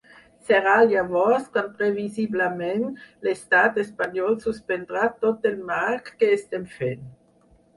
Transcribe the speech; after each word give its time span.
Serà 0.45 0.75
llavors 0.91 1.43
quan 1.57 1.67
previsiblement 1.81 2.87
l’estat 3.27 3.77
espanyol 3.83 4.39
suspendrà 4.47 5.05
tot 5.27 5.49
el 5.51 5.63
marc 5.69 6.11
que 6.23 6.33
estem 6.41 6.67
fent. 6.81 7.07